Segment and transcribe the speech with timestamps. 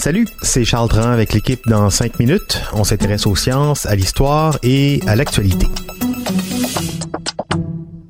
[0.00, 2.60] Salut, c'est Charles Dran avec l'équipe dans 5 minutes.
[2.72, 5.68] On s'intéresse aux sciences, à l'histoire et à l'actualité.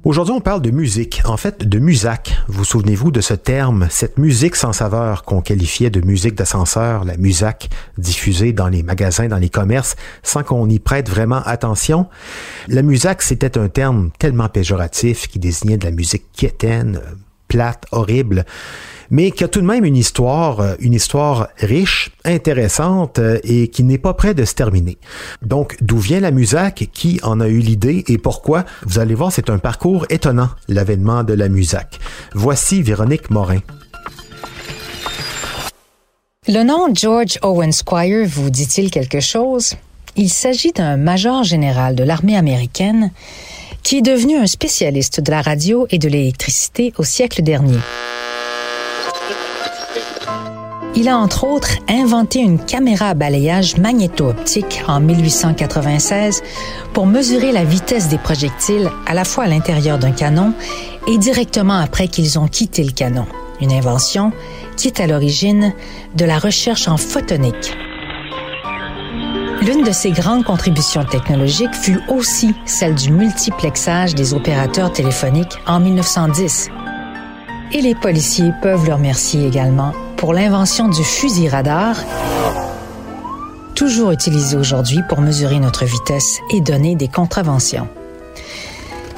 [0.04, 2.35] Aujourd'hui, on parle de musique, en fait de musac.
[2.48, 7.18] Vous souvenez-vous de ce terme, cette musique sans saveur qu'on qualifiait de musique d'ascenseur, la
[7.18, 7.68] musac,
[7.98, 12.07] diffusée dans les magasins, dans les commerces, sans qu'on y prête vraiment attention?
[12.68, 17.02] La musac, c'était un terme tellement péjoratif qui désignait de la musique quiétaine,
[17.48, 18.46] plate, horrible
[19.10, 23.68] mais qui a tout de même une histoire, euh, une histoire riche, intéressante euh, et
[23.68, 24.98] qui n'est pas près de se terminer.
[25.42, 28.04] Donc, d'où vient la Musac, qui en a eu l'idée?
[28.09, 28.65] Et pourquoi?
[28.87, 31.98] Vous allez voir, c'est un parcours étonnant, l'avènement de la Musac.
[32.34, 33.60] Voici Véronique Morin.
[36.48, 39.74] Le nom George Owen Squire vous dit-il quelque chose?
[40.16, 43.12] Il s'agit d'un major général de l'armée américaine
[43.82, 47.79] qui est devenu un spécialiste de la radio et de l'électricité au siècle dernier.
[50.96, 56.43] Il a entre autres inventé une caméra à balayage magnéto-optique en 1896
[56.93, 60.52] pour mesurer la vitesse des projectiles à la fois à l'intérieur d'un canon
[61.07, 63.24] et directement après qu'ils ont quitté le canon.
[63.60, 64.32] Une invention
[64.77, 65.72] qui est à l'origine
[66.16, 67.76] de la recherche en photonique.
[69.62, 75.81] L'une de ses grandes contributions technologiques fut aussi celle du multiplexage des opérateurs téléphoniques en
[75.81, 76.69] 1910.
[77.72, 81.97] Et les policiers peuvent le remercier également pour l'invention du fusil radar,
[83.75, 87.88] toujours utilisé aujourd'hui pour mesurer notre vitesse et donner des contraventions.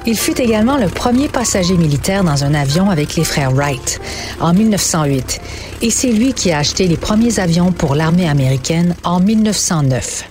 [0.07, 4.01] Il fut également le premier passager militaire dans un avion avec les frères Wright
[4.41, 5.41] en 1908
[5.83, 10.29] et c'est lui qui a acheté les premiers avions pour l'armée américaine en 1909.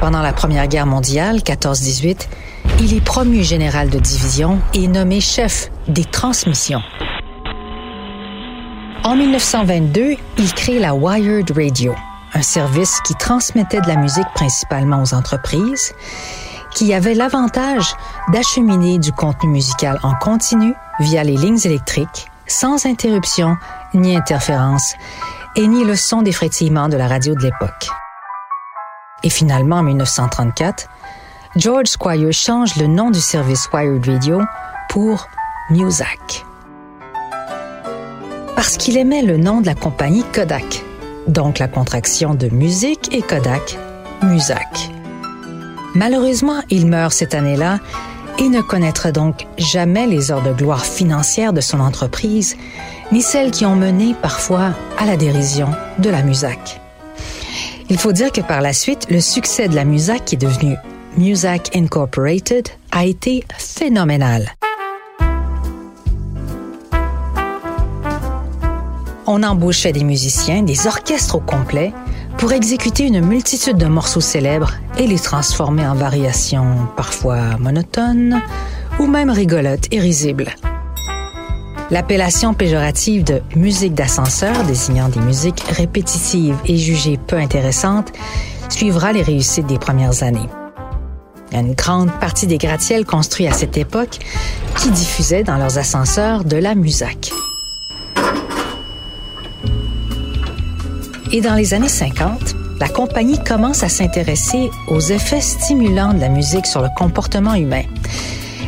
[0.00, 2.26] Pendant la Première Guerre mondiale, 14-18,
[2.80, 6.82] il est promu général de division et nommé chef des transmissions.
[9.06, 11.94] En 1922, il crée la Wired Radio,
[12.32, 15.92] un service qui transmettait de la musique principalement aux entreprises,
[16.74, 17.94] qui avait l'avantage
[18.32, 23.58] d'acheminer du contenu musical en continu via les lignes électriques, sans interruption
[23.92, 24.94] ni interférence,
[25.54, 27.88] et ni le son des frétillements de la radio de l'époque.
[29.22, 30.88] Et finalement, en 1934,
[31.56, 34.40] George Squire change le nom du service Wired Radio
[34.88, 35.28] pour
[35.68, 36.46] Muzak
[38.56, 40.82] parce qu'il aimait le nom de la compagnie Kodak,
[41.26, 43.78] donc la contraction de musique et Kodak,
[44.22, 44.90] Musac.
[45.94, 47.78] Malheureusement, il meurt cette année-là
[48.38, 52.56] et ne connaîtra donc jamais les heures de gloire financière de son entreprise,
[53.12, 56.80] ni celles qui ont mené parfois à la dérision de la Musac.
[57.90, 60.76] Il faut dire que par la suite, le succès de la Musac, qui est devenu
[61.16, 64.50] Musac Incorporated, a été phénoménal.
[69.26, 71.92] On embauchait des musiciens, des orchestres au complet,
[72.38, 78.42] pour exécuter une multitude de morceaux célèbres et les transformer en variations parfois monotones
[78.98, 80.54] ou même rigolotes et risibles.
[81.90, 88.12] L'appellation péjorative de musique d'ascenseur, désignant des musiques répétitives et jugées peu intéressantes,
[88.68, 90.48] suivra les réussites des premières années.
[91.52, 94.18] Une grande partie des gratte-ciels construits à cette époque
[94.76, 97.32] qui diffusaient dans leurs ascenseurs de la musique.
[101.36, 106.28] Et dans les années 50, la compagnie commence à s'intéresser aux effets stimulants de la
[106.28, 107.82] musique sur le comportement humain.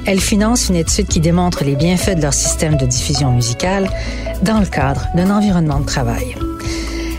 [0.04, 3.88] Elle finance une étude qui démontre les bienfaits de leur système de diffusion musicale
[4.42, 6.34] dans le cadre d'un environnement de travail.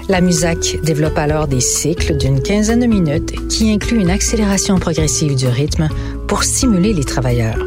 [0.09, 5.37] La MUSAC développe alors des cycles d'une quinzaine de minutes qui incluent une accélération progressive
[5.37, 5.87] du rythme
[6.27, 7.65] pour stimuler les travailleurs.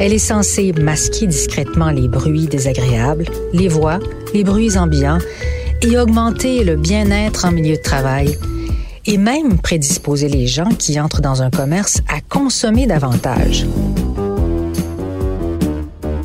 [0.00, 4.00] Elle est censée masquer discrètement les bruits désagréables, les voix,
[4.34, 5.18] les bruits ambiants
[5.82, 8.36] et augmenter le bien-être en milieu de travail
[9.06, 13.66] et même prédisposer les gens qui entrent dans un commerce à consommer davantage.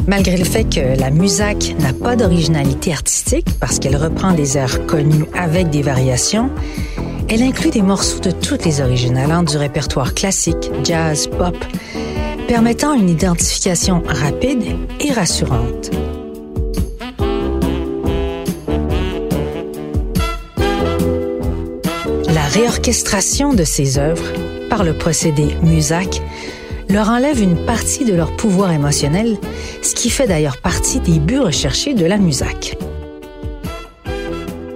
[0.08, 4.86] Malgré le fait que la Musac n'a pas d'originalité artistique parce qu'elle reprend des airs
[4.86, 6.52] connus avec des variations,
[7.28, 11.58] elle inclut des morceaux de toutes les origines allant du répertoire classique, jazz, pop,
[12.48, 14.64] permettant une identification rapide
[15.00, 15.90] et rassurante.
[22.86, 24.32] Réorchestration de ces œuvres
[24.70, 26.22] par le procédé Musac
[26.88, 29.38] leur enlève une partie de leur pouvoir émotionnel,
[29.82, 32.78] ce qui fait d'ailleurs partie des buts recherchés de la Musac.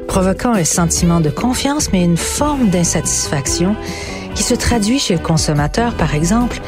[0.07, 3.75] Provoquant un sentiment de confiance mais une forme d'insatisfaction
[4.33, 6.59] qui se traduit chez le consommateur, par exemple,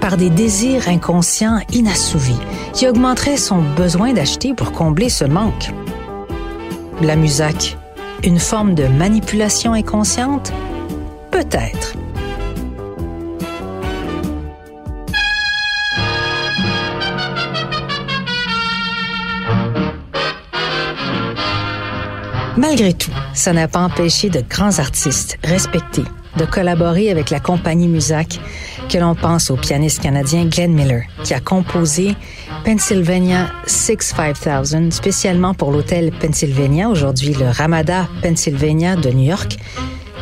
[0.00, 2.38] par des désirs inconscients inassouvis
[2.74, 5.72] qui augmenteraient son besoin d'acheter pour combler ce manque.
[7.02, 7.76] La musac,
[8.22, 10.52] une forme de manipulation inconsciente?
[11.30, 11.94] Peut-être.
[22.56, 26.04] Malgré tout, ça n'a pas empêché de grands artistes respectés
[26.36, 28.38] de collaborer avec la compagnie Musac,
[28.88, 32.14] que l'on pense au pianiste canadien Glenn Miller, qui a composé
[32.64, 39.56] Pennsylvania 65000 spécialement pour l'hôtel Pennsylvania, aujourd'hui le Ramada Pennsylvania de New York,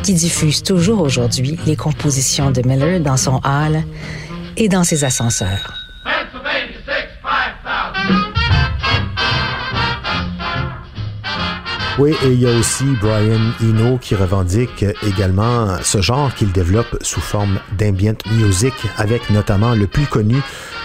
[0.05, 3.83] qui diffuse toujours aujourd'hui les compositions de Miller dans son hall
[4.55, 5.73] et dans ses ascenseurs.
[11.97, 16.97] Oui, et il y a aussi Brian Eno qui revendique également ce genre qu'il développe
[17.01, 20.35] sous forme d'ambient music avec notamment le plus connu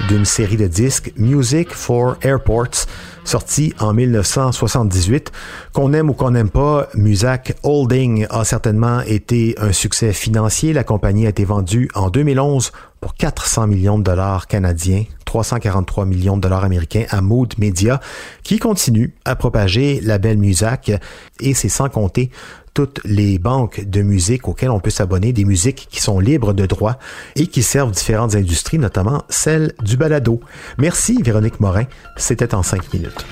[0.08, 2.86] d'une série de disques Music for Airports
[3.24, 5.30] sorti en 1978.
[5.72, 10.72] Qu'on aime ou qu'on n'aime pas, Musac Holding a certainement été un succès financier.
[10.72, 16.36] La compagnie a été vendue en 2011 pour 400 millions de dollars canadiens, 343 millions
[16.36, 18.00] de dollars américains à Mood Media,
[18.42, 20.92] qui continue à propager la belle Musac
[21.40, 22.30] et c'est sans compter
[22.74, 26.66] toutes les banques de musique auxquelles on peut s'abonner, des musiques qui sont libres de
[26.66, 26.98] droit
[27.36, 30.40] et qui servent différentes industries, notamment celle du balado.
[30.78, 31.84] Merci Véronique Morin,
[32.16, 33.24] c'était en cinq minutes.